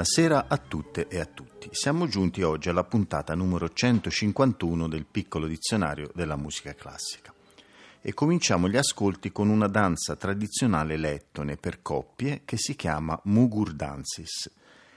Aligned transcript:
Buonasera 0.00 0.46
a 0.48 0.56
tutte 0.56 1.08
e 1.08 1.20
a 1.20 1.26
tutti. 1.26 1.68
Siamo 1.72 2.06
giunti 2.06 2.40
oggi 2.40 2.70
alla 2.70 2.84
puntata 2.84 3.34
numero 3.34 3.68
151 3.68 4.88
del 4.88 5.04
piccolo 5.04 5.46
dizionario 5.46 6.10
della 6.14 6.36
musica 6.36 6.72
classica 6.72 7.34
e 8.00 8.14
cominciamo 8.14 8.66
gli 8.66 8.78
ascolti 8.78 9.30
con 9.30 9.50
una 9.50 9.66
danza 9.66 10.16
tradizionale 10.16 10.96
lettone 10.96 11.58
per 11.58 11.82
coppie 11.82 12.40
che 12.46 12.56
si 12.56 12.76
chiama 12.76 13.20
Mugur 13.24 13.74
Dansis. 13.74 14.50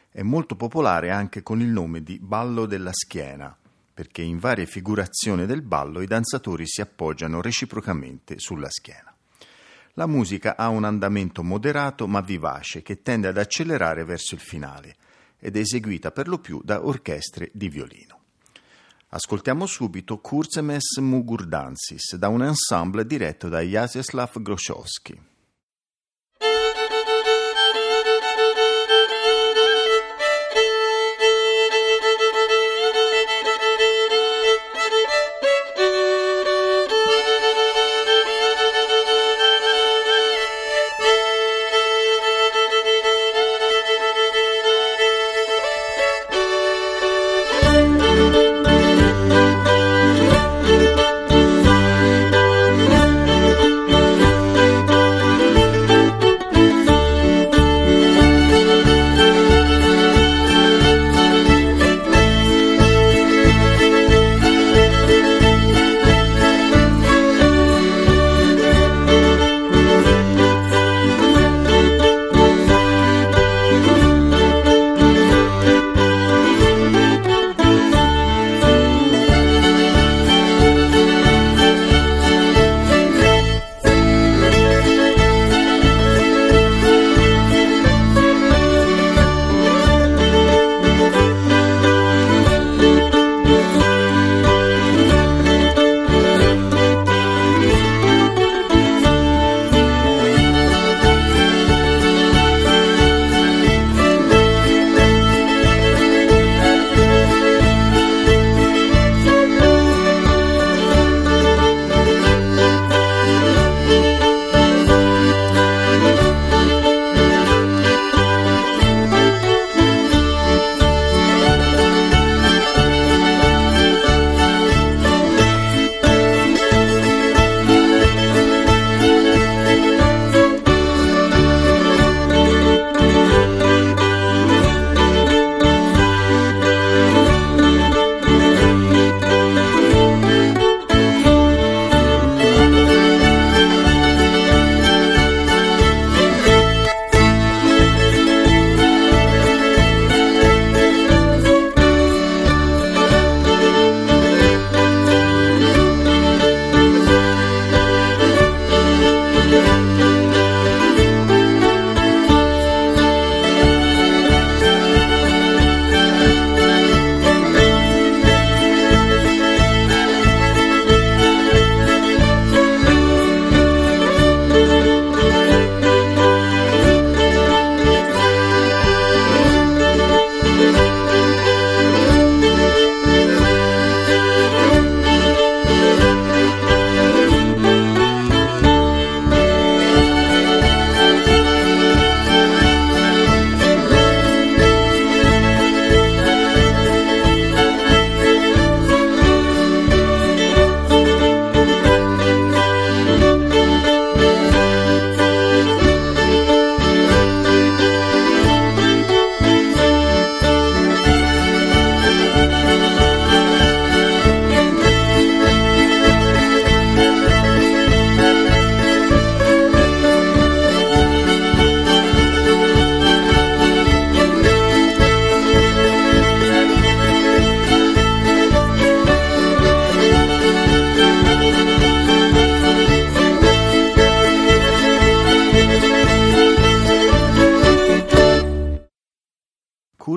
È 0.09 0.21
molto 0.21 0.55
popolare 0.55 1.11
anche 1.11 1.44
con 1.44 1.59
il 1.59 1.67
nome 1.67 2.02
di 2.02 2.17
ballo 2.17 2.66
della 2.66 2.94
schiena, 2.94 3.53
perché 3.94 4.22
in 4.22 4.39
varie 4.39 4.66
figurazioni 4.67 5.45
del 5.45 5.63
ballo 5.63 5.99
i 5.99 6.08
danzatori 6.08 6.66
si 6.66 6.80
appoggiano 6.80 7.41
reciprocamente 7.41 8.39
sulla 8.39 8.70
schiena. 8.70 9.14
La 9.95 10.08
musica 10.08 10.58
ha 10.58 10.70
un 10.70 10.86
andamento 10.86 11.44
moderato 11.44 12.08
ma 12.08 12.20
vivace 12.20 12.81
che 12.81 13.03
tende 13.03 13.27
ad 13.27 13.38
accelerare 13.38 14.03
verso 14.03 14.33
il 14.33 14.42
finale 14.42 14.95
ed 15.45 15.58
eseguita 15.58 16.11
per 16.11 16.30
lo 16.30 16.39
più 16.39 16.61
da 16.63 16.86
orchestre 16.86 17.52
di 17.53 17.67
violino. 17.67 18.22
Ascoltiamo 19.09 19.66
subito 19.66 20.19
Kurzemes 20.19 20.97
Mugurdansis 20.99 22.16
da 22.16 22.30
un 22.30 22.44
ensemble 22.44 23.05
diretto 23.05 23.49
da 23.49 23.59
Jaroslav 23.59 24.41
Groszowski. 24.41 25.33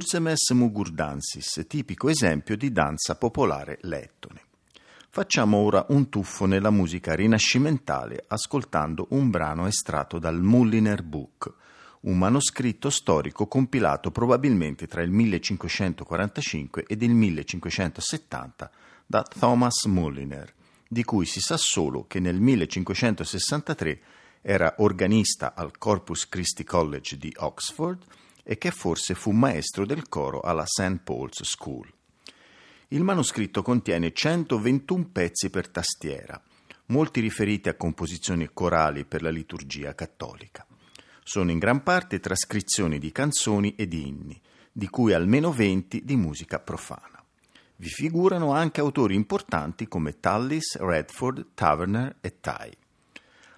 Kurzemes 0.07 0.51
Mugurdansis, 0.51 1.65
tipico 1.67 2.09
esempio 2.09 2.57
di 2.57 2.71
danza 2.71 3.17
popolare 3.17 3.79
lettone. 3.81 4.41
Facciamo 5.11 5.57
ora 5.57 5.85
un 5.89 6.09
tuffo 6.09 6.47
nella 6.47 6.71
musica 6.71 7.17
rinascimentale 7.17 8.23
ascoltando 8.29 9.09
un 9.11 9.31
brano 9.31 9.67
estratto 9.67 10.21
dal 10.21 10.41
Mulliner 10.41 11.03
Book, 11.03 11.53
un 12.03 12.19
manoscritto 12.19 12.89
storico 12.89 13.49
compilato 13.49 14.13
probabilmente 14.13 14.87
tra 14.87 15.03
il 15.03 15.11
1545 15.11 16.85
ed 16.87 17.03
il 17.03 17.13
1570 17.13 18.71
da 19.05 19.23
Thomas 19.25 19.87
Mulliner, 19.87 20.55
di 20.87 21.03
cui 21.03 21.27
si 21.27 21.41
sa 21.41 21.57
solo 21.57 22.07
che 22.07 22.21
nel 22.21 22.39
1563 22.39 24.01
era 24.41 24.73
organista 24.79 25.55
al 25.57 25.77
Corpus 25.77 26.29
Christi 26.29 26.63
College 26.63 27.17
di 27.17 27.35
Oxford 27.39 28.05
e 28.49 28.59
che 28.59 28.71
forse 28.71 29.15
fu 29.15 29.33
maestro 29.33 29.85
del 29.85 30.09
coro 30.09 30.41
alla 30.41 30.65
St. 30.65 31.01
Paul's 31.03 31.43
School. 31.43 31.93
Il 32.89 33.03
manoscritto 33.03 33.63
contiene 33.63 34.13
121 34.13 35.09
pezzi 35.11 35.51
per 35.51 35.69
tastiera, 35.69 36.41
molti 36.87 37.19
riferiti 37.19 37.69
a 37.69 37.75
composizioni 37.75 38.49
corali 38.53 39.05
per 39.05 39.23
la 39.23 39.31
liturgia 39.31 39.97
cattolica. 39.97 40.65
Sono 41.25 41.51
in 41.51 41.59
gran 41.59 41.83
parte 41.83 42.21
trascrizioni 42.21 43.01
di 43.01 43.11
canzoni 43.11 43.75
e 43.75 43.89
di 43.89 44.07
inni, 44.07 44.41
di 44.71 44.89
cui 44.89 45.13
almeno 45.13 45.51
20 45.51 46.05
di 46.05 46.15
musica 46.15 46.61
profana. 46.61 47.21
Vi 47.79 47.89
figurano 47.89 48.53
anche 48.53 48.81
autori 48.81 49.17
importanti 49.17 49.89
come 49.89 50.21
Tallis, 50.21 50.79
Redford, 50.79 51.49
Taverner 51.55 52.19
e 52.21 52.39
Tai. 52.39 52.73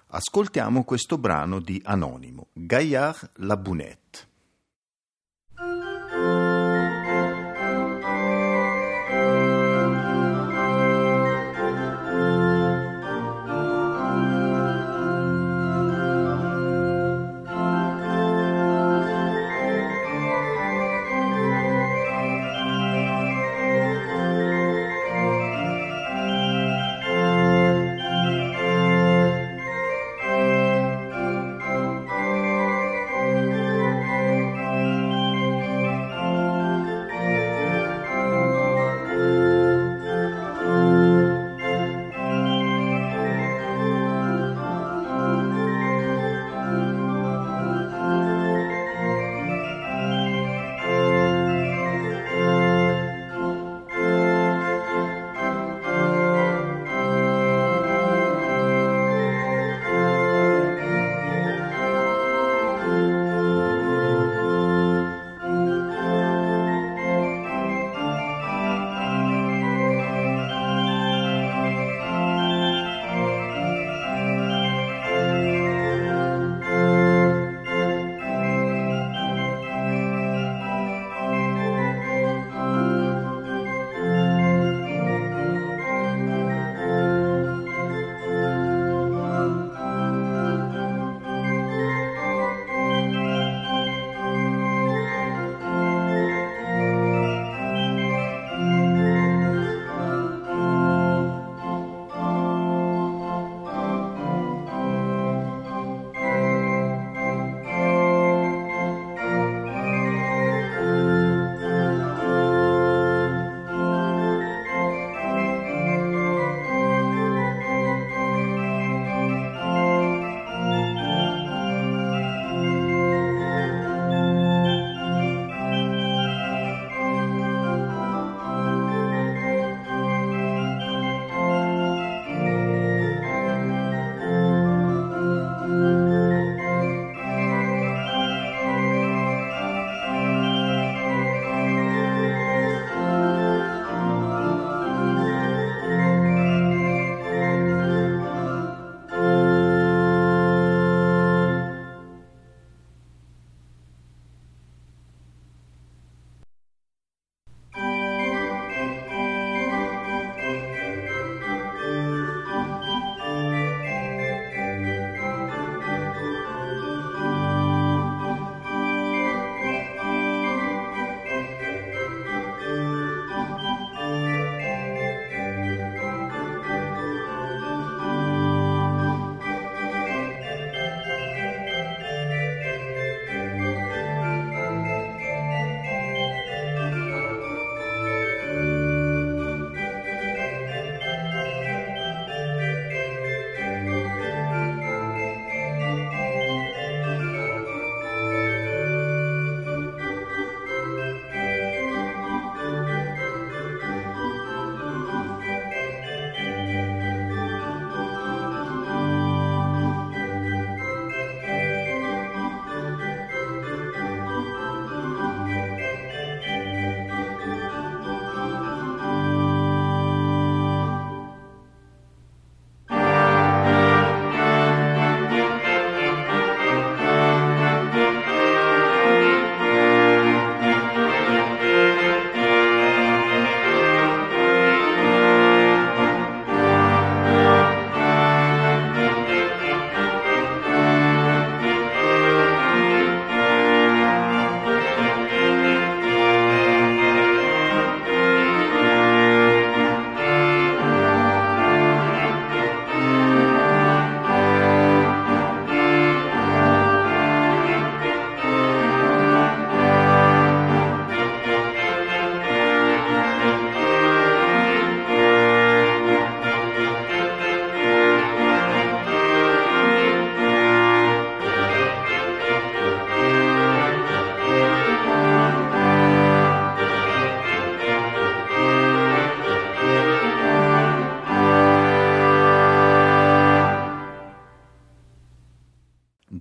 Ascoltiamo 0.07 0.83
questo 0.83 1.19
brano 1.19 1.59
di 1.59 1.79
Anonimo, 1.85 2.47
Gaillard 2.53 3.29
la 3.35 3.55
Bunette. 3.55 4.28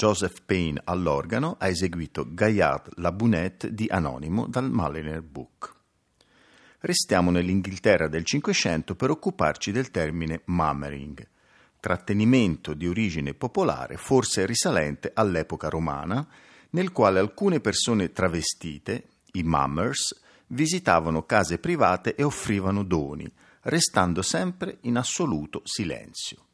Joseph 0.09 0.41
Payne 0.47 0.81
all'organo 0.85 1.57
ha 1.59 1.69
eseguito 1.69 2.25
Gaillard 2.27 2.93
La 2.95 3.13
Bunette 3.13 3.75
di 3.75 3.89
Anonimo 3.91 4.47
dal 4.47 4.71
Maliner 4.71 5.21
Book. 5.21 5.75
Restiamo 6.79 7.31
nell'Inghilterra 7.31 8.09
del 8.09 8.25
Cinquecento 8.25 8.95
per 8.95 9.11
occuparci 9.11 9.71
del 9.71 9.91
termine 9.91 10.41
mummering, 10.47 11.29
trattenimento 11.79 12.73
di 12.73 12.89
origine 12.89 13.35
popolare, 13.35 13.99
forse 13.99 14.47
risalente 14.47 15.11
all'epoca 15.13 15.69
romana, 15.69 16.27
nel 16.71 16.91
quale 16.91 17.19
alcune 17.19 17.61
persone 17.61 18.11
travestite, 18.11 19.09
i 19.33 19.43
mummers, 19.43 20.19
visitavano 20.47 21.27
case 21.27 21.59
private 21.59 22.15
e 22.15 22.23
offrivano 22.23 22.83
doni, 22.83 23.31
restando 23.65 24.23
sempre 24.23 24.79
in 24.83 24.97
assoluto 24.97 25.61
silenzio. 25.65 26.48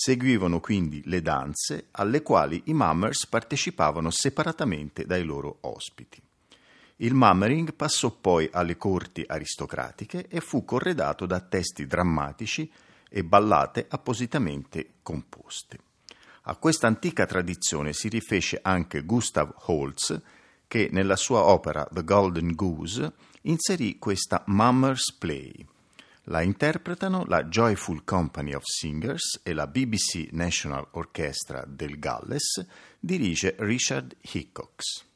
Seguivano 0.00 0.60
quindi 0.60 1.02
le 1.06 1.20
danze 1.22 1.88
alle 1.90 2.22
quali 2.22 2.62
i 2.66 2.72
mummers 2.72 3.26
partecipavano 3.26 4.10
separatamente 4.10 5.04
dai 5.04 5.24
loro 5.24 5.58
ospiti. 5.62 6.22
Il 6.98 7.14
mummering 7.14 7.74
passò 7.74 8.12
poi 8.12 8.48
alle 8.52 8.76
corti 8.76 9.24
aristocratiche 9.26 10.28
e 10.28 10.38
fu 10.38 10.64
corredato 10.64 11.26
da 11.26 11.40
testi 11.40 11.84
drammatici 11.88 12.70
e 13.10 13.24
ballate 13.24 13.86
appositamente 13.88 14.90
composte. 15.02 15.78
A 16.42 16.54
questa 16.54 16.86
antica 16.86 17.26
tradizione 17.26 17.92
si 17.92 18.08
rifece 18.08 18.60
anche 18.62 19.02
Gustav 19.02 19.52
Holst, 19.66 20.22
che 20.68 20.90
nella 20.92 21.16
sua 21.16 21.42
opera 21.42 21.84
The 21.90 22.04
Golden 22.04 22.54
Goose 22.54 23.14
inserì 23.42 23.98
questa 23.98 24.44
Mummers 24.46 25.12
Play. 25.14 25.66
La 26.30 26.42
interpretano 26.42 27.24
la 27.24 27.44
Joyful 27.44 28.04
Company 28.04 28.52
of 28.52 28.62
Singers 28.62 29.40
e 29.42 29.54
la 29.54 29.66
BBC 29.66 30.28
National 30.32 30.86
Orchestra 30.90 31.64
del 31.66 31.98
Galles, 31.98 32.66
dirige 33.00 33.54
Richard 33.60 34.14
Hickox. 34.20 35.07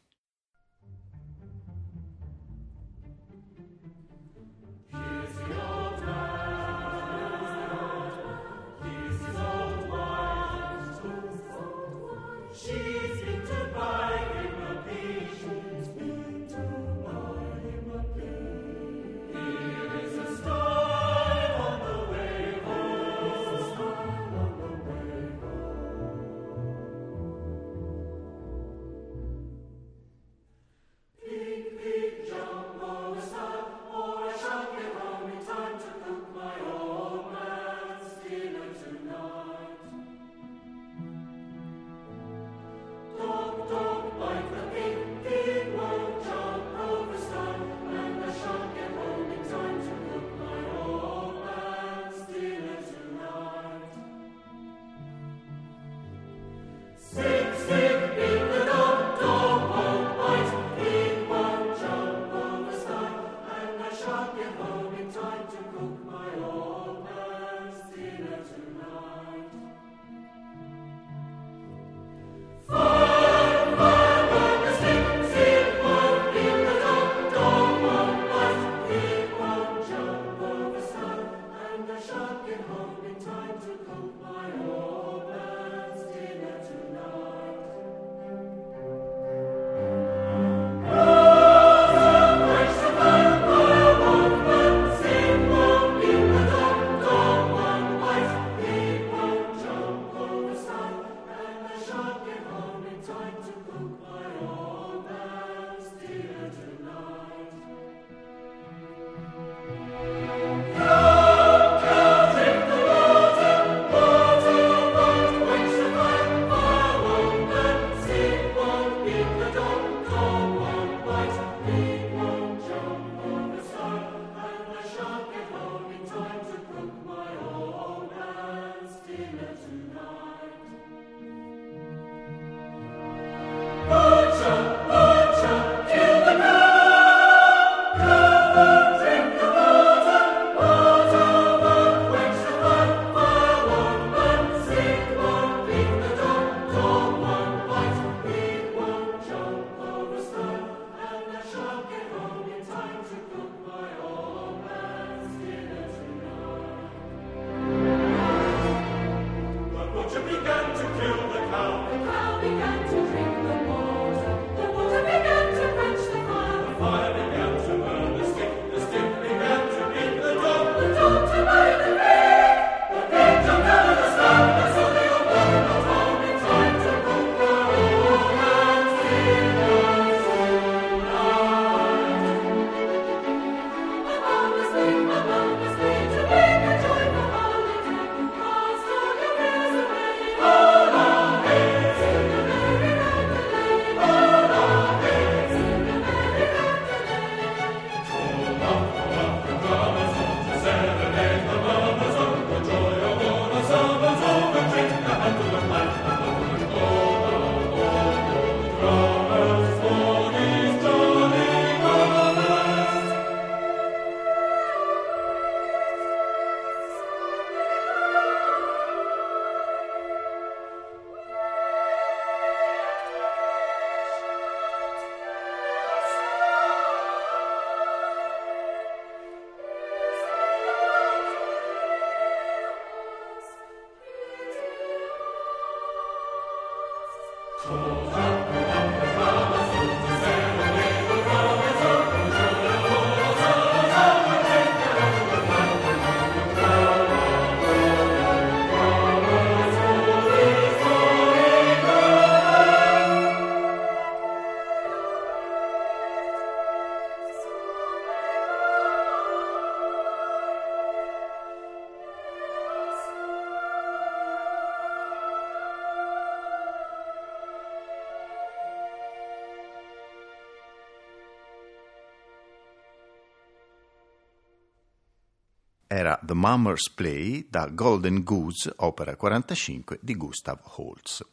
Mummers 276.43 276.91
Play 276.91 277.47
da 277.49 277.69
Golden 277.69 278.25
Goose, 278.25 278.73
opera 278.79 279.15
45 279.15 280.01
di 280.03 280.17
Gustav 280.17 280.59
Holst. 280.75 281.25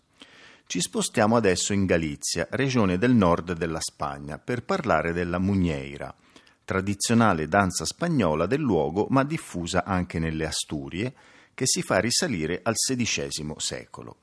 Ci 0.67 0.79
spostiamo 0.79 1.35
adesso 1.35 1.73
in 1.73 1.87
Galizia, 1.87 2.47
regione 2.51 2.99
del 2.99 3.15
nord 3.15 3.53
della 3.53 3.79
Spagna, 3.81 4.37
per 4.37 4.63
parlare 4.63 5.11
della 5.11 5.39
Mugneira, 5.39 6.15
tradizionale 6.63 7.47
danza 7.47 7.85
spagnola 7.85 8.45
del 8.45 8.61
luogo 8.61 9.07
ma 9.09 9.23
diffusa 9.23 9.83
anche 9.83 10.19
nelle 10.19 10.45
Asturie, 10.45 11.11
che 11.55 11.65
si 11.65 11.81
fa 11.81 11.97
risalire 11.97 12.59
al 12.61 12.75
XVI 12.75 13.55
secolo. 13.57 14.17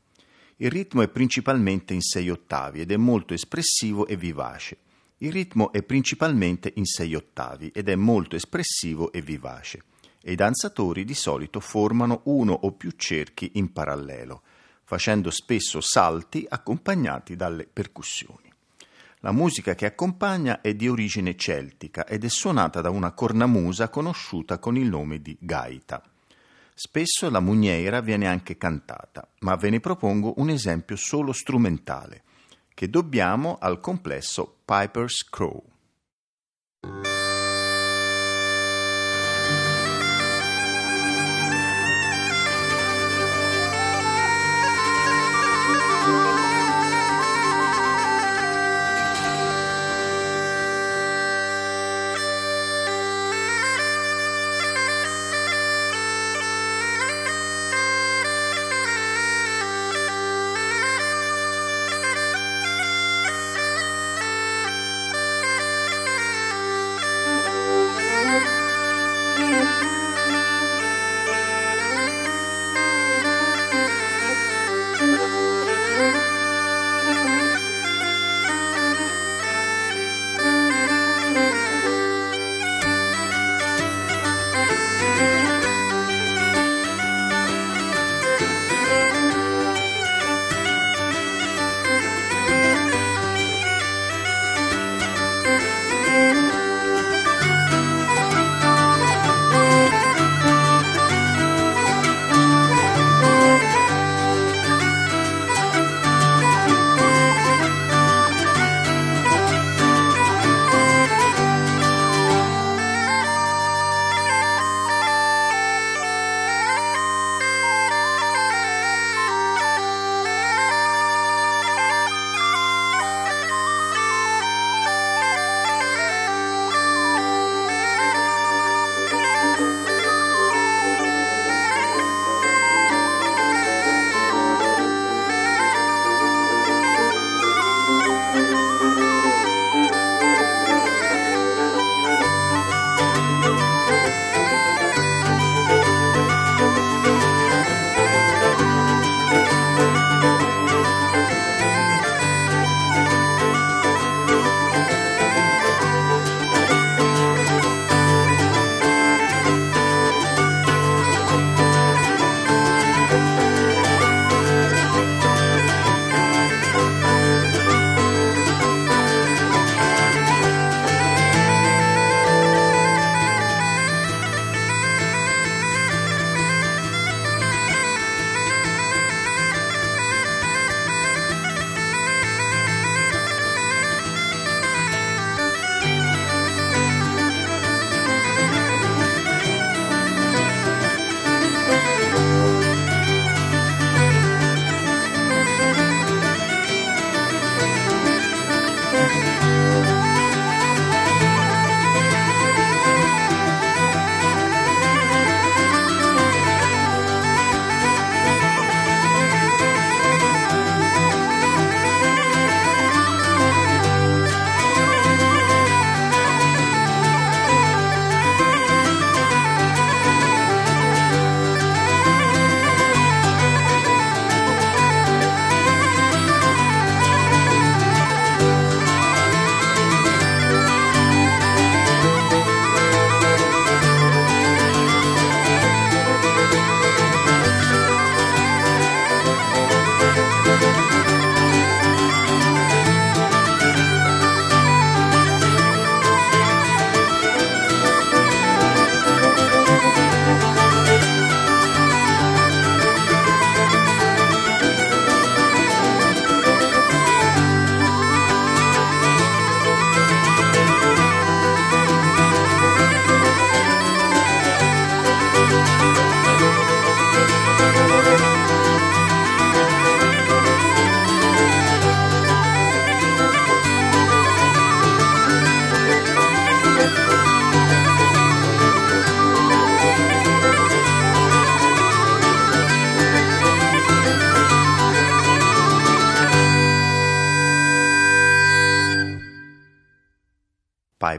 Il 0.59 0.71
ritmo 0.71 1.03
è 1.03 1.09
principalmente 1.09 1.95
in 1.95 2.01
sei 2.01 2.31
ottavi 2.31 2.83
ed 2.83 2.93
è 2.93 2.97
molto 2.97 3.35
espressivo 3.35 4.07
e 4.07 4.17
vivace. 4.17 4.79
Il 5.19 5.33
ritmo 5.33 5.73
è 5.73 5.83
principalmente 5.83 6.73
in 6.77 6.85
sei 6.85 7.17
ottavi 7.17 7.73
ed 7.75 7.89
è 7.89 7.97
molto 7.97 8.37
espressivo 8.37 9.11
e 9.11 9.21
vivace. 9.21 9.83
E 10.29 10.33
i 10.33 10.35
danzatori 10.35 11.05
di 11.05 11.15
solito 11.15 11.61
formano 11.61 12.23
uno 12.25 12.53
o 12.53 12.73
più 12.73 12.91
cerchi 12.97 13.53
in 13.55 13.73
parallelo, 13.73 14.43
facendo 14.83 15.31
spesso 15.31 15.81
salti 15.81 16.45
accompagnati 16.49 17.37
dalle 17.37 17.65
percussioni. 17.65 18.53
La 19.21 19.31
musica 19.31 19.77
che 19.77 19.87
accompagna 19.87 20.63
è 20.63 20.75
di 20.75 20.89
origine 20.89 21.37
celtica 21.37 22.05
ed 22.09 22.25
è 22.25 22.29
suonata 22.29 22.81
da 22.81 22.91
una 22.91 23.13
cornamusa 23.13 23.89
conosciuta 23.89 24.59
con 24.59 24.77
il 24.77 24.89
nome 24.89 25.23
di 25.23 25.37
gaita. 25.39 26.03
Spesso 26.75 27.31
la 27.31 27.39
mugniera 27.39 28.01
viene 28.01 28.27
anche 28.27 28.57
cantata, 28.57 29.29
ma 29.43 29.55
ve 29.55 29.71
ne 29.71 29.79
propongo 29.79 30.35
un 30.39 30.51
esempio 30.51 30.97
solo 30.97 31.33
strumentale, 31.33 32.25
che 32.75 32.91
dobbiamo 32.91 33.59
al 33.61 33.79
complesso 33.79 34.57
Piper's 34.65 35.25
Crow. 35.31 35.63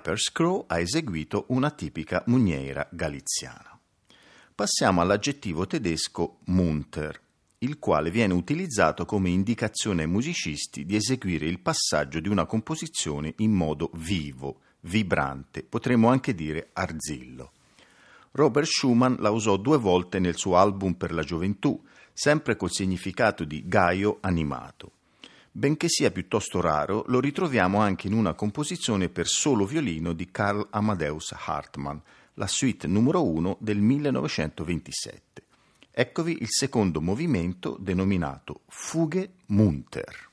Piper's 0.08 0.32
Crow 0.32 0.63
ha 0.67 0.80
eseguito 0.80 1.48
una 1.50 1.70
tipica 1.70 2.24
mugniera 2.28 2.88
galiziana. 2.89 3.78
Passiamo 4.56 5.02
all'aggettivo 5.02 5.67
tedesco 5.67 6.38
munter, 6.46 7.20
il 7.58 7.78
quale 7.78 8.10
viene 8.10 8.34
utilizzato 8.34 9.04
come 9.04 9.32
indicazione 9.32 10.04
ai 10.04 10.08
musicisti 10.08 10.86
di 10.86 10.96
eseguire 10.96 11.46
il 11.46 11.60
passaggio 11.60 12.22
di 12.22 12.30
una 12.30 12.46
composizione 12.46 13.34
in 13.39 13.52
modo 13.52 13.91
vivo, 13.96 14.62
vibrante, 14.80 15.63
potremmo 15.63 16.08
anche 16.08 16.34
dire 16.34 16.70
arzillo. 16.72 17.52
Robert 18.32 18.67
Schumann 18.67 19.15
la 19.17 19.32
usò 19.32 19.58
due 19.58 19.78
volte 19.78 20.20
nel 20.20 20.38
suo 20.38 20.56
album 20.56 20.93
per 20.93 21.12
la 21.12 21.24
gioventù, 21.24 21.84
sempre 22.13 22.56
col 22.56 22.72
significato 22.72 23.43
di 23.43 23.67
gaio 23.67 24.20
animato. 24.22 24.91
Benché 25.58 25.89
sia 25.89 26.12
piuttosto 26.12 26.62
raro, 26.62 27.04
lo 27.08 27.20
ritroviamo 27.20 27.80
anche 27.80 28.06
in 28.06 28.13
una 28.13 28.36
composizione 28.36 29.10
per 29.10 29.26
solo 29.26 29.65
violino 29.65 30.13
di 30.13 30.30
Karl 30.30 30.67
Amadeus 30.70 31.34
Hartmann, 31.36 31.98
la 32.36 32.46
suite 32.46 32.86
numero 32.86 33.26
1 33.26 33.58
del 33.60 33.80
1927. 33.80 35.41
Eccovi 35.89 36.38
il 36.41 36.50
secondo 36.50 37.02
movimento 37.02 37.76
denominato 37.80 38.62
Fughe 38.67 39.32
Munter. 39.48 40.27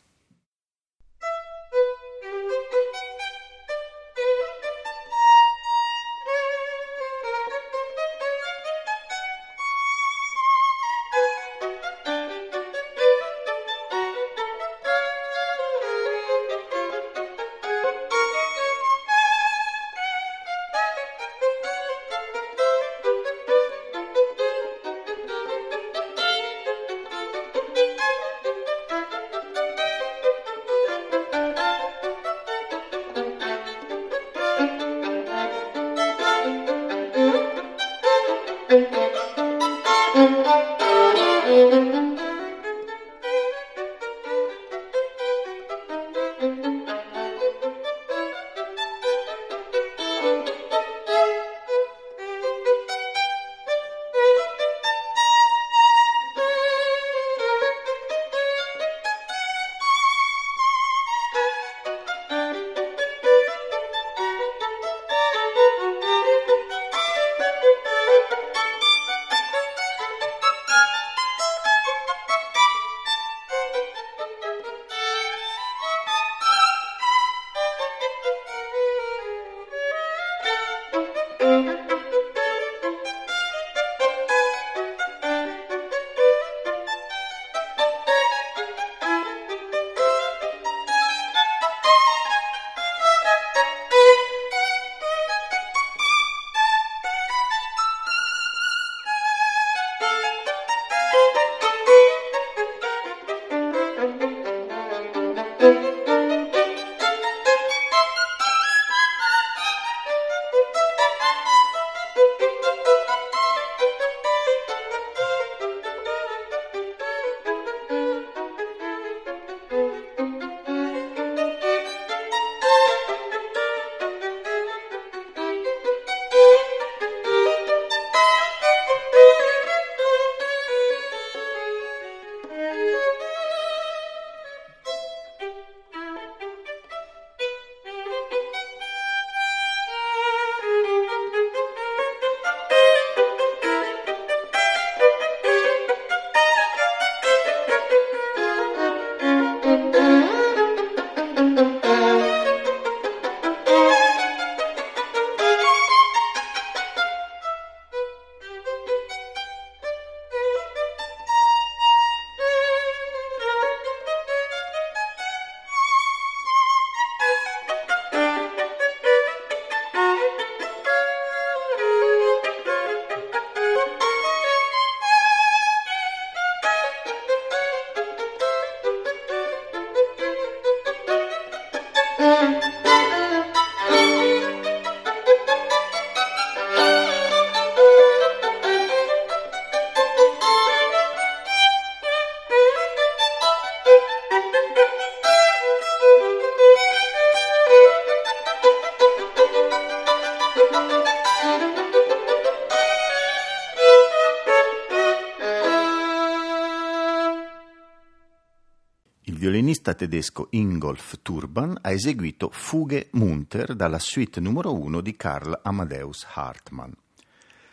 Violinista 209.84 209.94
tedesco 209.94 210.46
Ingolf 210.50 211.18
Turban 211.20 211.76
ha 211.82 211.90
eseguito 211.90 212.48
Fughe 212.50 213.08
Munter 213.12 213.74
dalla 213.74 213.98
suite 213.98 214.40
numero 214.40 214.72
1 214.72 215.02
di 215.02 215.14
Karl 215.14 215.60
Amadeus 215.62 216.26
Hartmann. 216.32 216.90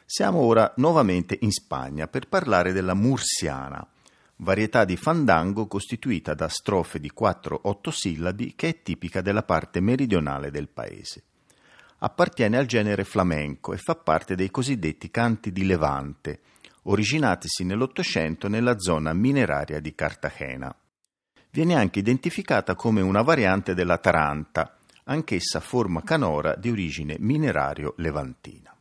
Siamo 0.05 0.39
ora 0.39 0.73
nuovamente 0.75 1.37
in 1.39 1.51
Spagna 1.51 2.07
per 2.07 2.27
parlare 2.27 2.73
della 2.73 2.93
mursiana, 2.93 3.85
varietà 4.37 4.83
di 4.83 4.97
fandango 4.97 5.67
costituita 5.67 6.33
da 6.33 6.49
strofe 6.49 6.99
di 6.99 7.11
4-8 7.17 7.89
sillabi 7.89 8.55
che 8.55 8.67
è 8.67 8.81
tipica 8.81 9.21
della 9.21 9.43
parte 9.43 9.79
meridionale 9.79 10.51
del 10.51 10.67
paese. 10.67 11.23
Appartiene 11.99 12.57
al 12.57 12.65
genere 12.65 13.05
flamenco 13.05 13.73
e 13.73 13.77
fa 13.77 13.95
parte 13.95 14.35
dei 14.35 14.51
cosiddetti 14.51 15.09
canti 15.09 15.53
di 15.53 15.65
Levante, 15.65 16.41
originatisi 16.83 17.63
nell'Ottocento 17.63 18.49
nella 18.49 18.77
zona 18.79 19.13
mineraria 19.13 19.79
di 19.79 19.95
Cartagena 19.95 20.75
viene 21.51 21.75
anche 21.75 21.99
identificata 21.99 22.75
come 22.75 23.01
una 23.01 23.21
variante 23.21 23.73
della 23.73 23.97
taranta, 23.97 24.77
anch'essa 25.05 25.59
forma 25.59 26.01
canora 26.03 26.55
di 26.55 26.69
origine 26.69 27.17
minerario 27.19 27.93
levantina. 27.97 28.73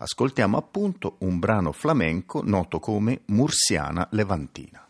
Ascoltiamo 0.00 0.56
appunto 0.56 1.16
un 1.20 1.38
brano 1.38 1.72
flamenco 1.72 2.42
noto 2.44 2.78
come 2.78 3.22
Mursiana 3.26 4.06
Levantina. 4.12 4.86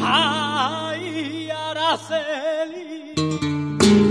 Ay, 0.00 1.50
Araceli, 1.50 3.14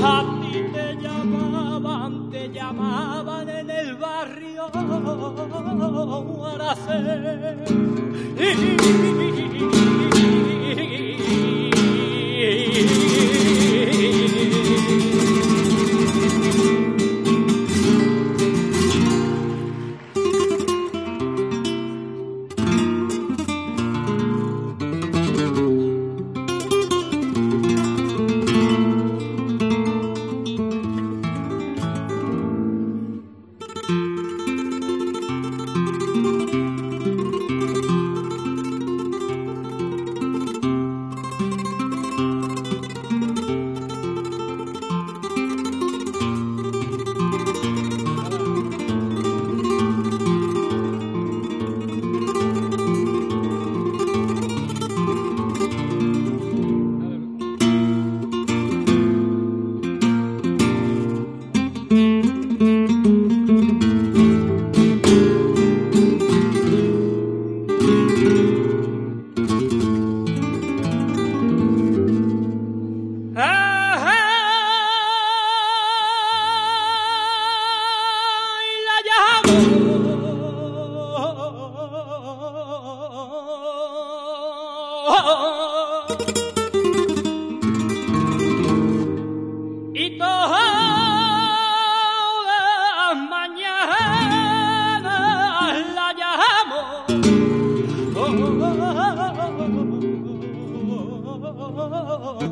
a 0.03 0.23
ti 0.41 0.63
te 0.71 0.95
llamaban, 1.01 2.29
te 2.29 2.49
llamaban 2.49 3.49
en 3.49 3.69
el 3.71 3.95
barrio, 3.95 4.69
Araceli. 6.45 7.57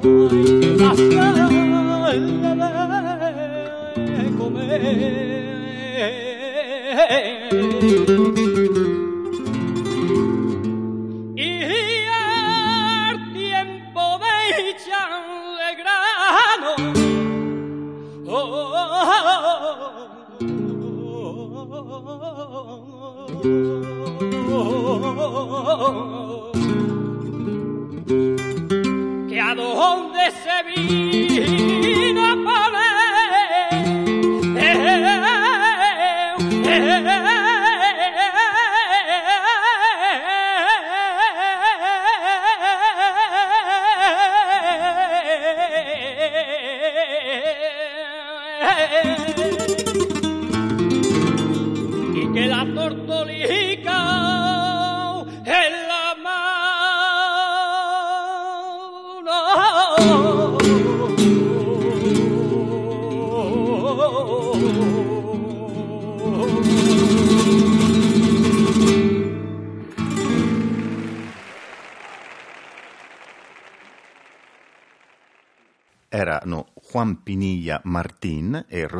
Thank 0.06 0.32
you. 8.38 8.45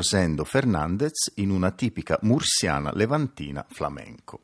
Rosendo 0.06 0.44
Fernandez 0.44 1.32
in 1.38 1.50
una 1.50 1.72
tipica 1.72 2.20
mursiana 2.22 2.92
levantina 2.94 3.66
flamenco. 3.68 4.42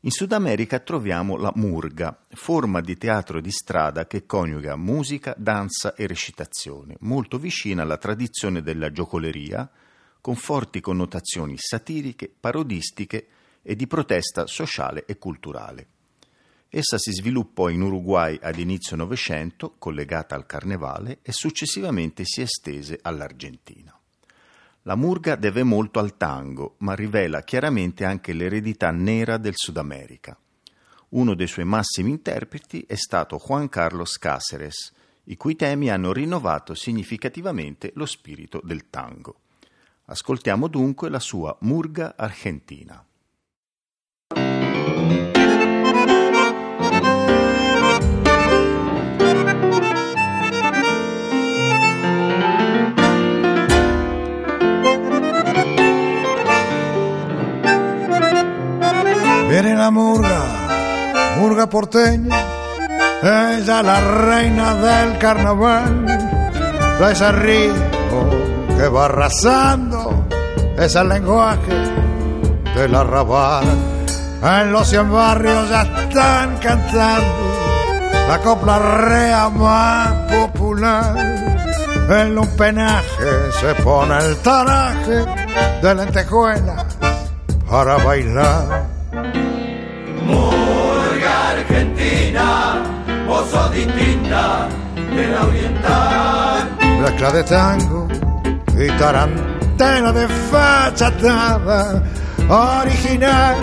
In 0.00 0.10
Sud 0.10 0.32
America 0.32 0.78
troviamo 0.78 1.36
la 1.36 1.52
murga, 1.56 2.18
forma 2.30 2.80
di 2.80 2.96
teatro 2.96 3.42
di 3.42 3.50
strada 3.50 4.06
che 4.06 4.24
coniuga 4.24 4.76
musica, 4.76 5.34
danza 5.36 5.94
e 5.94 6.06
recitazione, 6.06 6.96
molto 7.00 7.36
vicina 7.36 7.82
alla 7.82 7.98
tradizione 7.98 8.62
della 8.62 8.90
giocoleria, 8.90 9.70
con 10.22 10.36
forti 10.36 10.80
connotazioni 10.80 11.56
satiriche, 11.58 12.32
parodistiche 12.40 13.26
e 13.60 13.76
di 13.76 13.86
protesta 13.86 14.46
sociale 14.46 15.04
e 15.04 15.18
culturale. 15.18 15.86
Essa 16.70 16.96
si 16.96 17.12
sviluppò 17.12 17.68
in 17.68 17.82
Uruguay 17.82 18.38
ad 18.40 18.58
inizio 18.58 18.96
Novecento, 18.96 19.74
collegata 19.76 20.34
al 20.34 20.46
carnevale, 20.46 21.18
e 21.20 21.30
successivamente 21.30 22.24
si 22.24 22.40
estese 22.40 22.98
all'Argentina. 23.02 23.99
La 24.84 24.94
murga 24.94 25.36
deve 25.36 25.62
molto 25.62 25.98
al 25.98 26.16
tango, 26.16 26.76
ma 26.78 26.94
rivela 26.94 27.42
chiaramente 27.42 28.06
anche 28.06 28.32
l'eredità 28.32 28.90
nera 28.90 29.36
del 29.36 29.52
Sud 29.54 29.76
America. 29.76 30.38
Uno 31.10 31.34
dei 31.34 31.46
suoi 31.46 31.66
massimi 31.66 32.10
interpreti 32.10 32.84
è 32.88 32.94
stato 32.94 33.36
Juan 33.36 33.68
Carlos 33.68 34.16
Cáceres, 34.16 34.92
i 35.24 35.36
cui 35.36 35.54
temi 35.54 35.90
hanno 35.90 36.12
rinnovato 36.12 36.74
significativamente 36.74 37.92
lo 37.94 38.06
spirito 38.06 38.60
del 38.64 38.88
tango. 38.88 39.40
Ascoltiamo 40.06 40.66
dunque 40.66 41.10
la 41.10 41.20
sua 41.20 41.54
Murga 41.60 42.14
Argentina. 42.16 43.04
Viene 59.50 59.74
la 59.74 59.90
murga, 59.90 60.42
murga 61.36 61.68
porteña, 61.68 62.38
ella 63.20 63.82
la 63.82 64.00
reina 64.00 64.76
del 64.76 65.18
carnaval, 65.18 66.06
trae 66.98 67.12
ese 67.12 67.32
ritmo 67.32 68.30
que 68.78 68.86
va 68.86 69.06
arrasando, 69.06 70.24
es 70.78 70.94
el 70.94 71.08
lenguaje 71.08 71.74
del 72.76 72.94
arrabal. 72.94 73.64
En 74.40 74.70
los 74.70 74.86
cien 74.88 75.10
barrios 75.10 75.68
ya 75.68 75.82
están 75.82 76.56
cantando 76.58 77.50
la 78.28 78.38
copla 78.38 78.78
rea 78.78 79.48
más 79.48 80.12
popular. 80.30 81.16
En 82.08 82.38
un 82.38 82.56
penaje 82.56 83.50
se 83.60 83.74
pone 83.82 84.16
el 84.16 84.36
taraje 84.36 85.26
de 85.82 85.94
lentejuelas 85.96 86.86
para 87.68 87.96
bailar. 87.96 88.99
Argentina, 91.70 92.82
vos 93.28 93.48
sos 93.48 93.72
distinta 93.72 94.68
de 95.14 95.26
la 95.28 95.42
oriental. 95.44 96.76
mezcla 97.00 97.30
de 97.30 97.44
tango 97.44 98.08
y 98.76 98.88
tarantela 98.98 100.12
de 100.12 100.26
fachatada 100.50 102.02
original. 102.48 103.56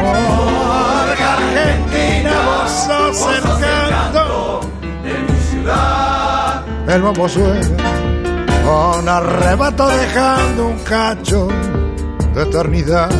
Morga 0.00 1.34
Argentina, 1.34 2.32
vos 2.46 2.70
sos 2.70 3.36
el 3.36 3.42
canto 3.42 4.60
de 5.02 5.32
mi 5.32 5.40
ciudad. 5.50 6.64
El 6.88 7.02
bombo 7.02 7.28
suena 7.28 7.68
con 8.64 9.06
arrebato 9.06 9.88
dejando 9.88 10.68
un 10.68 10.78
cacho 10.84 11.48
de 12.34 12.42
eternidad. 12.42 13.10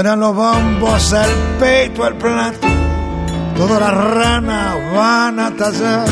Suenan 0.00 0.20
los 0.20 0.34
bombos, 0.34 1.12
el 1.12 1.30
peito, 1.58 2.06
el 2.06 2.14
plato, 2.14 2.66
todas 3.54 3.80
las 3.80 3.92
ranas 3.92 4.76
van 4.94 5.38
a 5.38 5.50
tallar. 5.54 6.08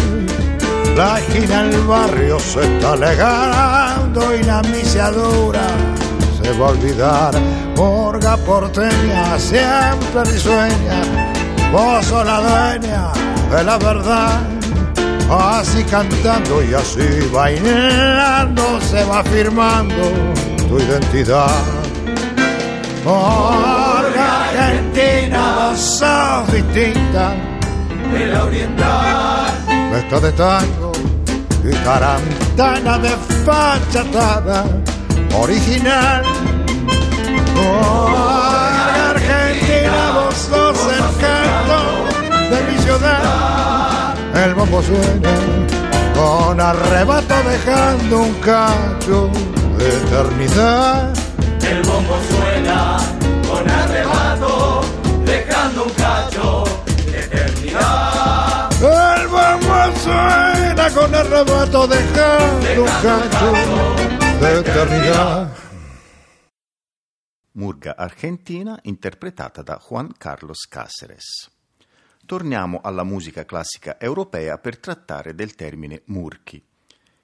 La 0.94 1.18
esquina 1.18 1.62
del 1.62 1.80
barrio 1.86 2.38
se 2.38 2.64
está 2.64 2.92
alegando 2.92 4.36
y 4.36 4.42
la 4.42 4.60
misiadura 4.60 5.66
se 6.42 6.52
va 6.58 6.66
a 6.66 6.70
olvidar. 6.72 7.32
Morga 7.78 8.36
porteña 8.36 9.38
siempre 9.38 10.22
risueña, 10.34 11.00
vos 11.72 12.04
sos 12.04 12.26
la 12.26 12.40
dueña 12.42 13.04
de 13.50 13.64
la 13.64 13.78
verdad. 13.78 14.38
Así 15.30 15.82
cantando 15.84 16.62
y 16.62 16.74
así 16.74 17.26
bailando 17.32 18.82
se 18.82 19.02
va 19.04 19.24
firmando 19.24 20.12
tu 20.68 20.78
identidad. 20.78 21.48
Morga 23.02 23.77
Argentina, 24.68 25.74
sos 25.76 26.52
distinta 26.52 27.34
de 28.12 28.26
la 28.26 28.44
oriental. 28.44 29.64
Mezcla 29.90 30.20
de 30.20 30.32
tango 30.32 30.92
y 31.64 31.72
tarantana 31.84 32.98
de 32.98 33.10
fachatada 33.46 34.64
original. 35.34 36.22
Morga 37.54 39.10
Argentina, 39.10 40.10
vos 40.14 40.34
sos 40.34 40.78
el 40.92 41.06
canto 41.22 41.80
de 42.50 42.58
mi 42.70 42.78
ciudad. 42.82 44.14
El 44.34 44.54
bombo 44.54 44.82
suena 44.82 45.34
con 46.14 46.60
arrebato 46.60 47.34
dejando 47.48 48.18
un 48.18 48.34
cacho 48.34 49.30
de 49.78 49.88
eternidad. 49.88 51.14
El 51.62 51.82
bombo 51.82 52.18
suena 52.28 53.17
de 57.10 57.18
eternidad. 57.24 58.70
El 58.80 59.28
suena 59.98 60.84
Argentina 60.84 60.90
con 60.92 61.14
arrebato 61.14 61.86
dejando 61.86 62.82
un 62.82 62.88
cacho 63.02 63.52
de 64.40 64.58
eternidad. 64.58 65.56
Murga 67.52 67.96
argentina 67.96 68.78
interpretata 68.82 69.62
da 69.62 69.78
Juan 69.78 70.14
Carlos 70.16 70.66
Cáceres. 70.68 71.50
Torniamo 72.24 72.80
alla 72.82 73.02
musica 73.02 73.44
classica 73.44 73.98
europea 73.98 74.58
per 74.58 74.78
trattare 74.78 75.34
del 75.34 75.54
termine 75.54 76.02
murchi, 76.06 76.62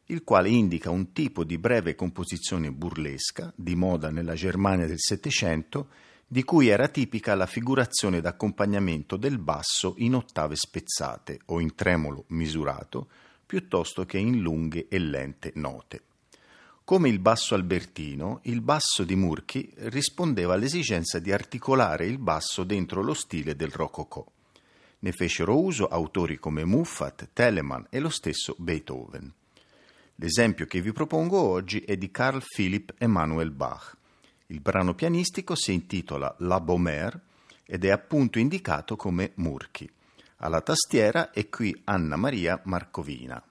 il 0.06 0.24
quale 0.24 0.48
indica 0.48 0.90
un 0.90 1.12
tipo 1.12 1.44
di 1.44 1.58
breve 1.58 1.94
composizione 1.94 2.72
burlesca, 2.72 3.52
di 3.54 3.76
moda 3.76 4.10
nella 4.10 4.34
Germania 4.34 4.86
del 4.86 4.98
Settecento, 4.98 5.88
di 6.26 6.42
cui 6.42 6.68
era 6.68 6.88
tipica 6.88 7.34
la 7.34 7.46
figurazione 7.46 8.20
d'accompagnamento 8.20 9.16
del 9.16 9.38
basso 9.38 9.94
in 9.98 10.14
ottave 10.14 10.56
spezzate 10.56 11.40
o 11.46 11.60
in 11.60 11.74
tremolo 11.74 12.24
misurato, 12.28 13.08
piuttosto 13.44 14.04
che 14.04 14.18
in 14.18 14.40
lunghe 14.40 14.86
e 14.88 14.98
lente 14.98 15.52
note. 15.54 16.02
Come 16.84 17.08
il 17.08 17.18
basso 17.18 17.54
albertino, 17.54 18.40
il 18.42 18.60
basso 18.60 19.04
di 19.04 19.16
Murchi 19.16 19.72
rispondeva 19.76 20.52
all'esigenza 20.52 21.18
di 21.18 21.32
articolare 21.32 22.06
il 22.06 22.18
basso 22.18 22.62
dentro 22.62 23.02
lo 23.02 23.14
stile 23.14 23.56
del 23.56 23.70
rococò. 23.70 24.24
Ne 24.98 25.12
fecero 25.12 25.58
uso 25.58 25.86
autori 25.86 26.38
come 26.38 26.64
Muffat, 26.64 27.30
Telemann 27.32 27.84
e 27.88 28.00
lo 28.00 28.10
stesso 28.10 28.54
Beethoven. 28.58 29.32
L'esempio 30.16 30.66
che 30.66 30.80
vi 30.80 30.92
propongo 30.92 31.40
oggi 31.40 31.80
è 31.80 31.96
di 31.96 32.10
Carl 32.10 32.42
Philipp 32.46 32.90
Emanuel 32.98 33.50
Bach. 33.50 33.96
Il 34.46 34.60
brano 34.60 34.94
pianistico 34.94 35.54
si 35.54 35.72
intitola 35.72 36.34
La 36.40 36.60
Bomère 36.60 37.20
ed 37.64 37.84
è 37.84 37.90
appunto 37.90 38.38
indicato 38.38 38.96
come 38.96 39.32
Murchi. 39.36 39.90
Alla 40.38 40.60
tastiera 40.60 41.30
è 41.30 41.48
qui 41.48 41.80
Anna 41.84 42.16
Maria 42.16 42.60
Marcovina. 42.64 43.42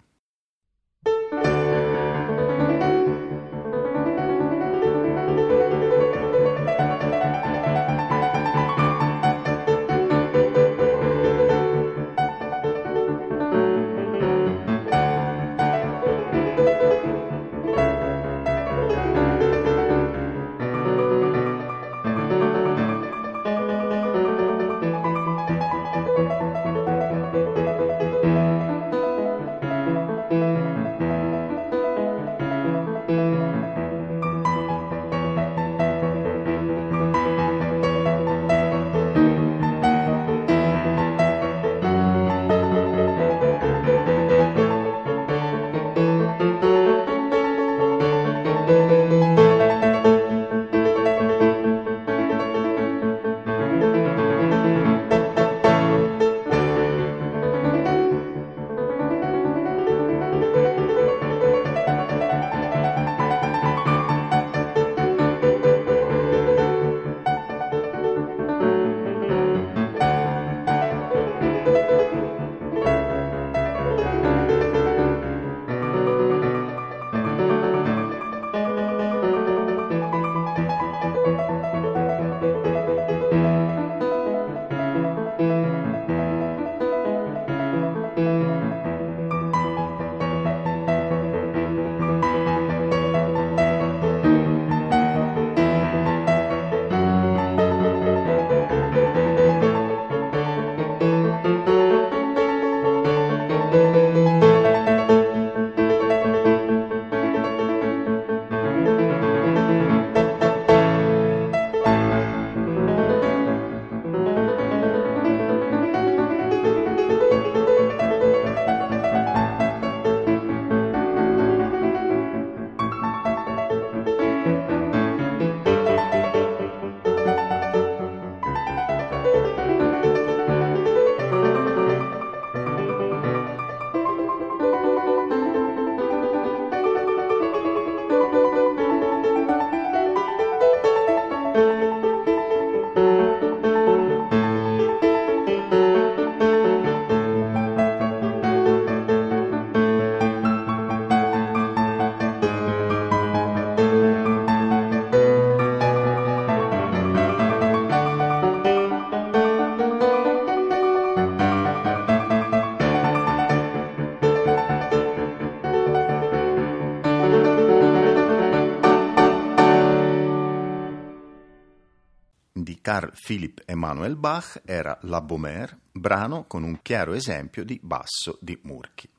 Carl 172.93 173.11
Philipp 173.19 173.57
Emanuel 173.65 174.15
Bach 174.15 174.61
era 174.65 174.95
La 175.01 175.19
Bomère, 175.19 175.75
brano 175.91 176.45
con 176.45 176.61
un 176.61 176.77
chiaro 176.83 177.13
esempio 177.13 177.63
di 177.65 177.79
basso 177.81 178.37
di 178.39 178.55
Murchi. 178.65 179.09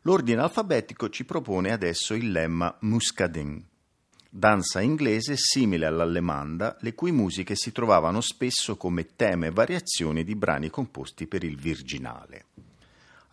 L'ordine 0.00 0.40
alfabetico 0.40 1.10
ci 1.10 1.26
propone 1.26 1.70
adesso 1.70 2.14
il 2.14 2.30
lemma 2.30 2.74
Muscadin, 2.80 3.62
danza 4.26 4.80
inglese 4.80 5.34
simile 5.36 5.84
all'allemanda, 5.84 6.78
le 6.80 6.94
cui 6.94 7.12
musiche 7.12 7.56
si 7.56 7.72
trovavano 7.72 8.22
spesso 8.22 8.78
come 8.78 9.16
teme 9.16 9.48
e 9.48 9.50
variazioni 9.50 10.24
di 10.24 10.34
brani 10.34 10.70
composti 10.70 11.26
per 11.26 11.44
il 11.44 11.58
virginale. 11.58 12.46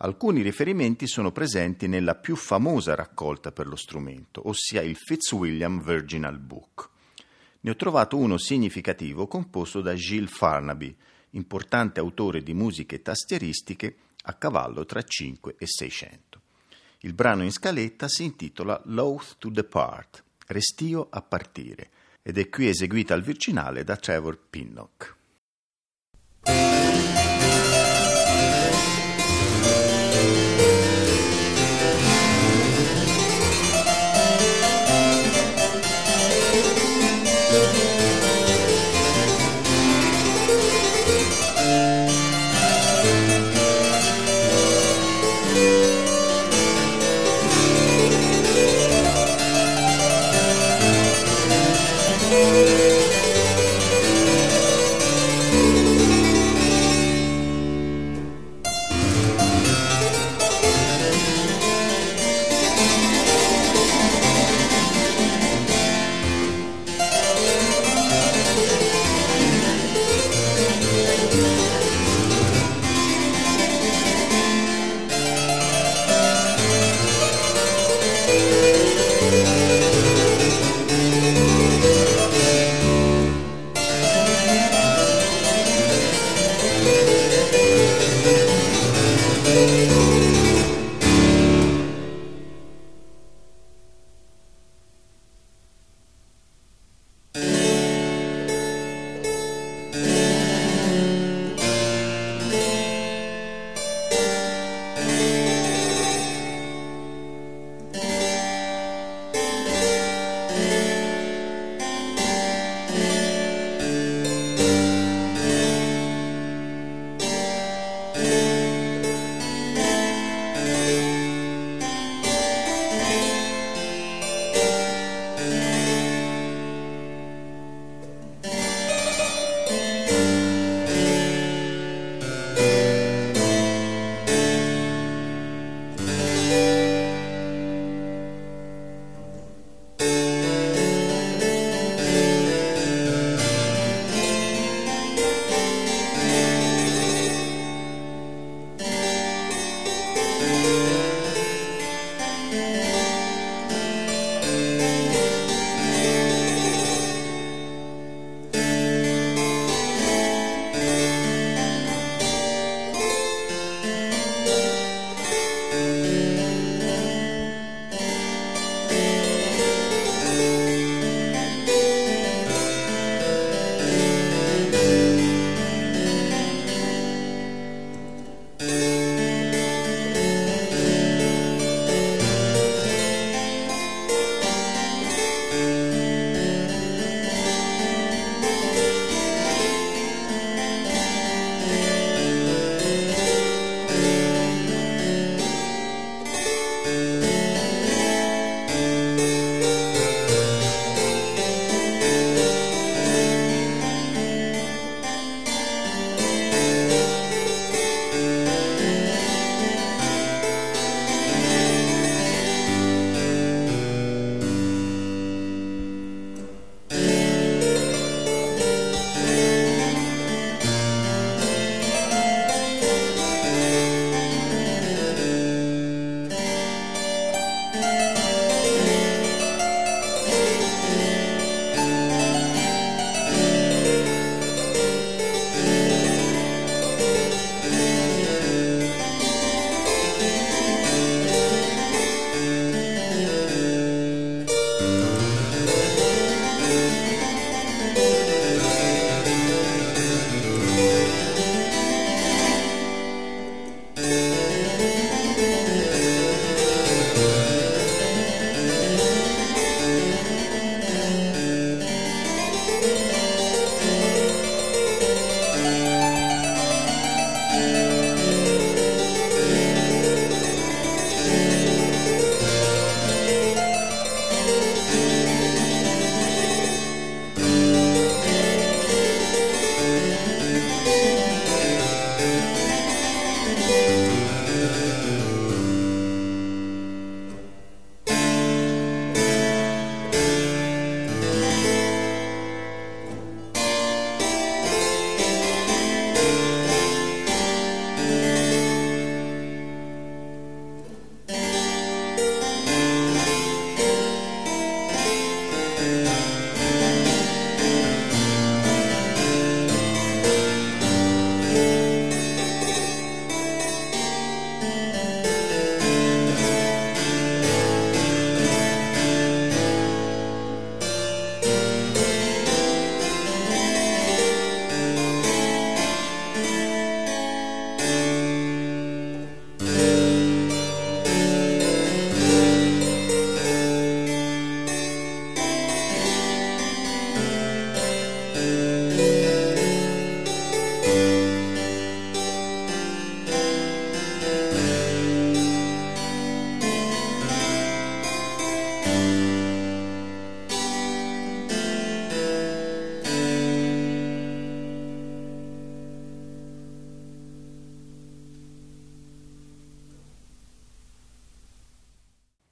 Alcuni 0.02 0.42
riferimenti 0.42 1.06
sono 1.06 1.32
presenti 1.32 1.88
nella 1.88 2.14
più 2.14 2.36
famosa 2.36 2.94
raccolta 2.94 3.52
per 3.52 3.66
lo 3.66 3.76
strumento, 3.76 4.46
ossia 4.46 4.82
il 4.82 4.96
Fitzwilliam 4.96 5.82
Virginal 5.82 6.38
Book. 6.38 6.90
Ne 7.62 7.70
ho 7.70 7.76
trovato 7.76 8.16
uno 8.16 8.38
significativo 8.38 9.26
composto 9.26 9.82
da 9.82 9.94
Gilles 9.94 10.30
Farnaby, 10.30 10.96
importante 11.30 12.00
autore 12.00 12.42
di 12.42 12.54
musiche 12.54 13.02
tastieristiche 13.02 13.96
a 14.22 14.34
cavallo 14.34 14.86
tra 14.86 15.02
5 15.02 15.56
e 15.58 15.66
600. 15.66 16.40
Il 17.00 17.12
brano 17.12 17.44
in 17.44 17.52
scaletta 17.52 18.08
si 18.08 18.24
intitola 18.24 18.80
Loath 18.86 19.36
to 19.38 19.50
Depart, 19.50 20.24
Restio 20.46 21.08
a 21.10 21.22
partire, 21.22 21.90
ed 22.22 22.38
è 22.38 22.48
qui 22.48 22.68
eseguita 22.68 23.14
al 23.14 23.22
virginale 23.22 23.84
da 23.84 23.96
Trevor 23.96 24.38
Pinnock. 24.48 25.16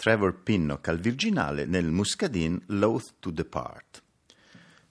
Trevor 0.09 0.41
Pinnock 0.43 0.89
al 0.89 1.01
virginale 1.01 1.67
nel 1.67 1.91
Muscadin 1.91 2.59
Loath 2.69 3.17
to 3.19 3.31
Depart. 3.31 4.03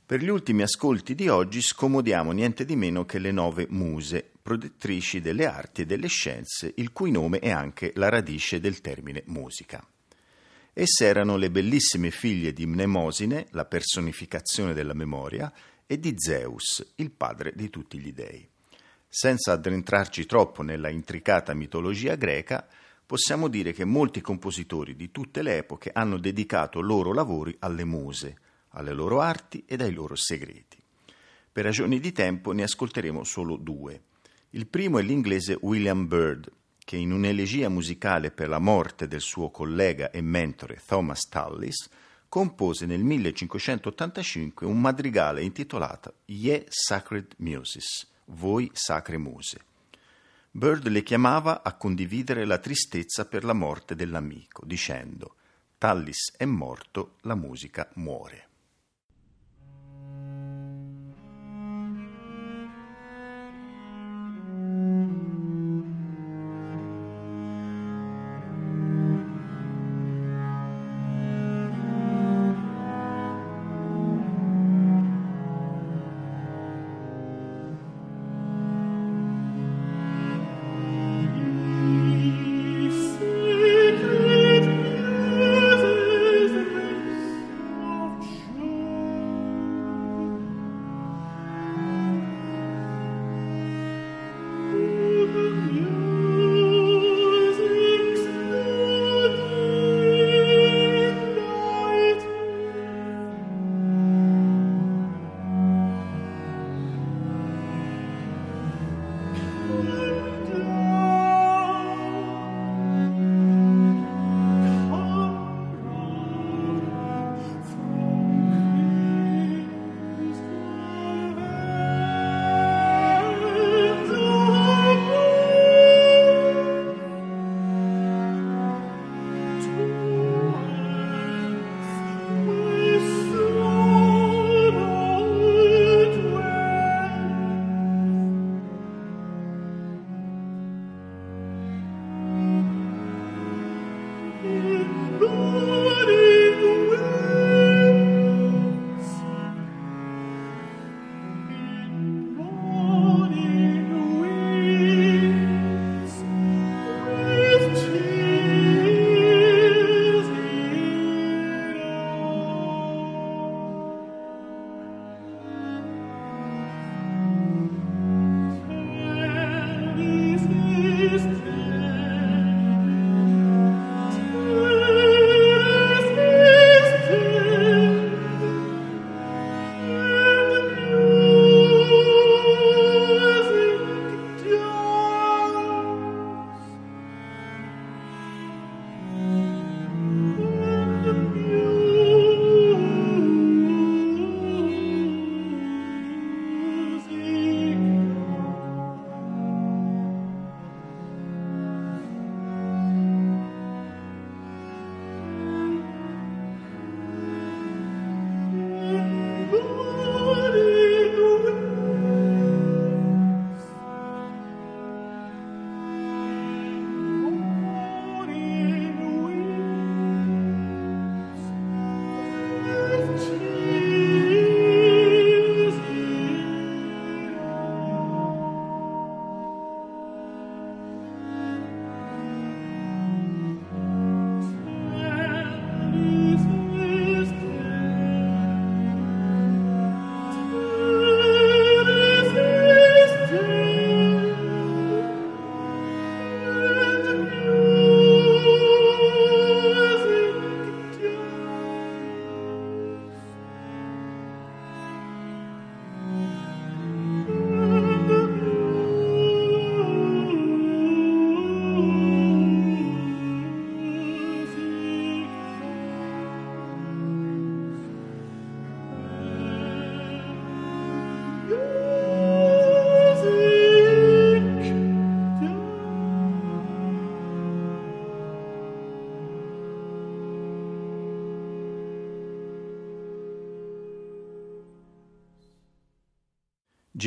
Per 0.06 0.22
gli 0.22 0.30
ultimi 0.30 0.62
ascolti 0.62 1.16
di 1.16 1.28
oggi 1.28 1.60
scomodiamo 1.60 2.32
niente 2.32 2.66
di 2.66 2.76
meno 2.76 3.04
che 3.04 3.18
le 3.18 3.32
nove 3.32 3.66
muse, 3.68 4.30
protettrici 4.40 5.20
delle 5.20 5.48
arti 5.48 5.82
e 5.82 5.86
delle 5.88 6.06
scienze, 6.06 6.72
il 6.76 6.92
cui 6.92 7.10
nome 7.10 7.40
è 7.40 7.50
anche 7.50 7.94
la 7.96 8.10
radice 8.10 8.60
del 8.60 8.80
termine 8.80 9.24
musica. 9.26 9.84
Esse 10.72 11.06
erano 11.08 11.36
le 11.36 11.50
bellissime 11.50 12.12
figlie 12.12 12.54
di 12.54 12.68
Mnemosine, 12.68 13.48
la 13.54 13.66
personificazione 13.66 14.76
della 14.76 14.94
memoria, 14.94 15.52
e 15.88 16.00
di 16.00 16.14
Zeus, 16.16 16.94
il 16.98 17.10
padre 17.10 17.54
di 17.56 17.72
tutti 17.72 17.98
gli 17.98 18.14
dei. 18.14 18.48
Senza 19.10 19.54
addentrarci 19.54 20.28
troppo 20.28 20.62
nella 20.62 20.90
intricata 20.90 21.56
mitologia 21.56 22.14
greca, 22.14 22.68
possiamo 23.08 23.48
dire 23.48 23.72
che 23.72 23.86
molti 23.86 24.20
compositori 24.20 24.94
di 24.94 25.12
tutte 25.12 25.42
le 25.42 25.58
epoche 25.58 25.92
hanno 25.94 26.20
dedicato 26.20 26.82
loro 26.82 27.14
lavori 27.14 27.56
alle 27.60 27.86
muse, 27.86 28.36
alle 28.72 28.92
loro 28.92 29.22
arti 29.22 29.64
ed 29.66 29.82
ai 29.82 29.94
loro 29.94 30.16
segreti. 30.16 30.78
Per 31.50 31.64
ragioni 31.64 32.02
di 32.02 32.12
tempo 32.12 32.52
ne 32.52 32.64
ascolteremo 32.64 33.24
solo 33.24 33.56
due. 33.56 34.02
Il 34.52 34.68
primo 34.68 35.00
è 35.00 35.04
l'inglese 35.04 35.58
William 35.62 36.06
Byrd, 36.06 36.52
che 36.84 36.98
in 36.98 37.14
un'elegia 37.14 37.70
musicale 37.70 38.30
per 38.30 38.50
la 38.50 38.60
morte 38.60 39.08
del 39.08 39.22
suo 39.22 39.52
collega 39.52 40.12
e 40.12 40.20
mentore 40.20 40.82
Thomas 40.86 41.30
Tallis 41.30 41.90
compose 42.28 42.86
nel 42.86 43.04
1585 43.04 44.68
un 44.68 44.82
madrigale 44.82 45.44
intitolato 45.44 46.16
Ye 46.26 46.66
Sacred 46.68 47.36
Muses, 47.38 48.06
Voi 48.26 48.70
Sacre 48.74 49.18
Muse 49.18 49.67
Bird 50.52 50.88
le 50.88 51.04
chiamava 51.04 51.62
a 51.62 51.76
condividere 51.76 52.46
la 52.46 52.58
tristezza 52.58 53.26
per 53.26 53.44
la 53.44 53.54
morte 53.54 53.96
dell'amico, 53.96 54.66
dicendo 54.66 55.36
Tallis 55.78 56.36
è 56.36 56.46
morto, 56.46 57.18
la 57.22 57.36
musica 57.36 57.88
muore. 57.96 58.47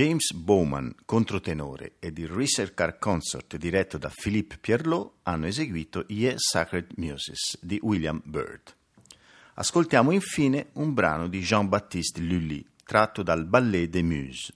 James 0.01 0.33
Bowman, 0.33 0.95
controtenore, 1.05 1.97
ed 1.99 2.17
il 2.17 2.29
Research 2.29 2.97
Consort 2.99 3.59
diretto 3.59 3.99
da 3.99 4.09
Philippe 4.09 4.57
Pierlot 4.57 5.17
hanno 5.25 5.45
eseguito 5.45 6.07
Ye 6.09 6.37
Sacred 6.39 6.93
Muses 6.97 7.59
di 7.61 7.79
William 7.83 8.19
Byrd. 8.25 8.75
Ascoltiamo 9.57 10.11
infine 10.11 10.69
un 10.77 10.95
brano 10.95 11.29
di 11.29 11.41
Jean-Baptiste 11.41 12.23
Lully, 12.23 12.65
tratto 12.83 13.23
dal 13.23 13.45
Ballet 13.45 13.91
des 13.91 14.03
Muses. 14.03 14.55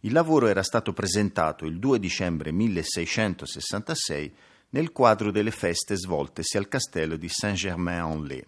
Il 0.00 0.12
lavoro 0.12 0.48
era 0.48 0.62
stato 0.62 0.92
presentato 0.92 1.64
il 1.64 1.78
2 1.78 1.98
dicembre 1.98 2.52
1666 2.52 4.34
nel 4.68 4.92
quadro 4.92 5.30
delle 5.30 5.50
feste 5.50 5.96
svoltesi 5.96 6.58
al 6.58 6.68
castello 6.68 7.16
di 7.16 7.30
Saint-Germain-en-Laye. 7.30 8.46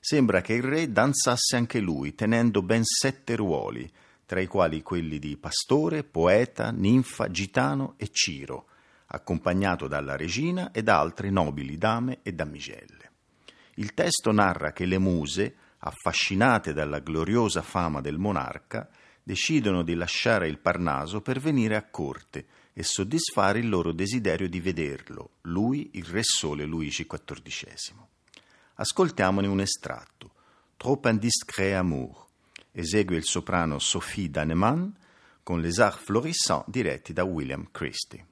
Sembra 0.00 0.40
che 0.40 0.54
il 0.54 0.64
re 0.64 0.90
danzasse 0.90 1.54
anche 1.54 1.78
lui, 1.78 2.16
tenendo 2.16 2.60
ben 2.60 2.82
sette 2.82 3.36
ruoli, 3.36 3.88
tra 4.26 4.40
i 4.40 4.46
quali 4.46 4.82
quelli 4.82 5.18
di 5.18 5.36
pastore, 5.36 6.04
poeta, 6.04 6.70
ninfa, 6.70 7.30
gitano 7.30 7.94
e 7.96 8.08
ciro, 8.10 8.66
accompagnato 9.06 9.86
dalla 9.86 10.16
regina 10.16 10.70
e 10.70 10.82
da 10.82 10.98
altre 10.98 11.30
nobili 11.30 11.76
dame 11.76 12.20
e 12.22 12.32
damigelle. 12.32 13.10
Il 13.74 13.92
testo 13.94 14.32
narra 14.32 14.72
che 14.72 14.86
le 14.86 14.98
muse, 14.98 15.54
affascinate 15.78 16.72
dalla 16.72 17.00
gloriosa 17.00 17.62
fama 17.62 18.00
del 18.00 18.18
monarca, 18.18 18.88
decidono 19.22 19.82
di 19.82 19.94
lasciare 19.94 20.48
il 20.48 20.58
Parnaso 20.58 21.20
per 21.20 21.40
venire 21.40 21.76
a 21.76 21.84
corte 21.84 22.46
e 22.72 22.82
soddisfare 22.82 23.58
il 23.58 23.68
loro 23.68 23.92
desiderio 23.92 24.48
di 24.48 24.60
vederlo, 24.60 25.36
lui, 25.42 25.90
il 25.94 26.04
Re 26.04 26.22
Sole 26.22 26.64
Luigi 26.64 27.06
XIV. 27.06 27.94
Ascoltiamone 28.74 29.46
un 29.46 29.60
estratto. 29.60 30.32
Trop 30.76 31.06
indiscret 31.06 31.74
amour 31.74 32.24
esegue 32.76 33.16
il 33.16 33.24
soprano 33.24 33.78
Sophie 33.78 34.28
Daneman 34.28 34.92
con 35.42 35.60
Les 35.60 35.78
Arts 35.78 36.02
Florissants 36.02 36.68
diretti 36.68 37.12
da 37.12 37.22
William 37.22 37.68
Christie. 37.70 38.26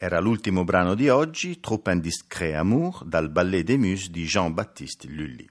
Era 0.00 0.20
l'ultimo 0.20 0.62
brano 0.62 0.94
di 0.94 1.08
oggi, 1.08 1.58
Trop 1.58 1.88
indiscret 1.88 2.54
amour, 2.54 3.04
dal 3.04 3.30
Ballet 3.30 3.64
des 3.64 3.76
Muses 3.76 4.10
di 4.10 4.26
Jean-Baptiste 4.26 5.08
Lully. 5.08 5.44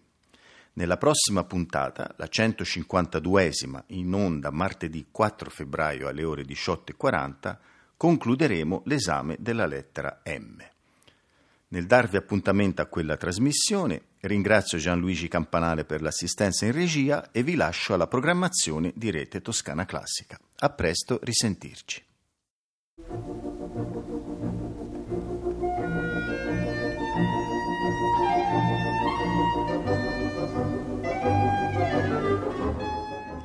Nella 0.73 0.95
prossima 0.95 1.43
puntata, 1.43 2.13
la 2.15 2.29
152esima, 2.31 3.83
in 3.87 4.13
onda 4.13 4.49
martedì 4.49 5.07
4 5.11 5.49
febbraio 5.49 6.07
alle 6.07 6.23
ore 6.23 6.43
18.40, 6.43 7.57
concluderemo 7.97 8.83
l'esame 8.85 9.35
della 9.37 9.65
lettera 9.65 10.21
M. 10.23 10.63
Nel 11.67 11.85
darvi 11.85 12.15
appuntamento 12.15 12.81
a 12.81 12.85
quella 12.85 13.17
trasmissione, 13.17 14.01
ringrazio 14.21 14.77
Gianluigi 14.77 15.27
Campanale 15.27 15.83
per 15.83 16.01
l'assistenza 16.01 16.65
in 16.65 16.71
regia 16.71 17.31
e 17.31 17.43
vi 17.43 17.55
lascio 17.55 17.95
alla 17.95 18.07
programmazione 18.07 18.93
di 18.95 19.11
Rete 19.11 19.41
Toscana 19.41 19.83
Classica. 19.83 20.39
A 20.59 20.69
presto, 20.69 21.19
risentirci. 21.21 22.05